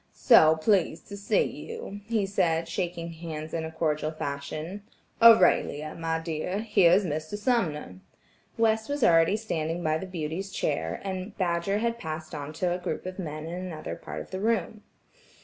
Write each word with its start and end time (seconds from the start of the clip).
"So 0.15 0.55
pleased 0.55 1.07
to 1.09 1.15
see 1.15 1.43
you," 1.45 2.01
he 2.07 2.25
said, 2.25 2.67
shaking 2.67 3.11
hands 3.11 3.53
in 3.53 3.63
his 3.63 3.75
cordial 3.75 4.09
fashion. 4.09 4.81
"Aurelia, 5.21 5.93
my 5.93 6.17
dear, 6.17 6.61
here 6.61 6.91
is 6.93 7.05
Mr. 7.05 7.37
Sumner." 7.37 7.99
West 8.57 8.89
was 8.89 9.03
already 9.03 9.37
standing 9.37 9.83
by 9.83 9.99
the 9.99 10.07
beauty's 10.07 10.49
chair, 10.49 10.99
and 11.03 11.37
Badger 11.37 11.77
had 11.77 11.99
passed 11.99 12.33
on 12.33 12.51
to 12.53 12.73
a 12.73 12.79
group 12.79 13.05
of 13.05 13.19
men 13.19 13.45
in 13.45 13.53
another 13.53 13.95
part 13.95 14.21
of 14.21 14.31
the 14.31 14.39
room. 14.39 14.81